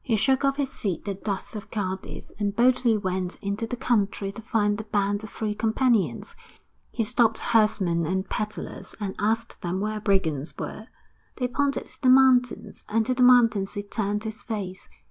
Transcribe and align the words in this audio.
He 0.00 0.16
shook 0.16 0.42
off 0.42 0.56
his 0.56 0.80
feet 0.80 1.04
the 1.04 1.12
dust 1.12 1.54
of 1.54 1.70
Cadiz, 1.70 2.32
and 2.38 2.56
boldly 2.56 2.96
went 2.96 3.36
into 3.42 3.66
the 3.66 3.76
country 3.76 4.32
to 4.32 4.40
find 4.40 4.80
a 4.80 4.84
band 4.84 5.22
of 5.22 5.28
free 5.28 5.54
companions. 5.54 6.34
He 6.90 7.04
stopped 7.04 7.36
herdsmen 7.36 8.06
and 8.06 8.26
pedlars 8.26 8.94
and 9.00 9.14
asked 9.18 9.60
them 9.60 9.78
where 9.80 10.00
brigands 10.00 10.54
were. 10.58 10.86
They 11.36 11.46
pointed 11.46 11.84
to 11.84 12.00
the 12.00 12.08
mountains, 12.08 12.86
and 12.88 13.04
to 13.04 13.12
the 13.12 13.22
mountains 13.22 13.74
he 13.74 13.82
turned 13.82 14.24
his 14.24 14.40
face. 14.42 14.88